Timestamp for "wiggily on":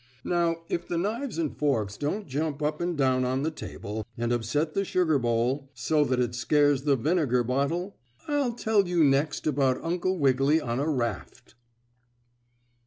10.17-10.79